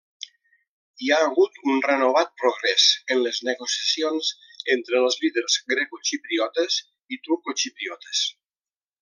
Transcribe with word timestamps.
Hi 1.01 1.09
ha 1.09 1.17
hagut 1.25 1.59
un 1.73 1.83
renovat 1.87 2.31
progrés 2.43 2.87
en 3.17 3.21
les 3.25 3.41
negociacions 3.49 4.31
entre 4.77 4.99
els 5.03 5.19
líders 5.27 5.59
grecoxipriotes 5.75 6.81
i 7.15 7.21
turcoxipriotes. 7.29 8.25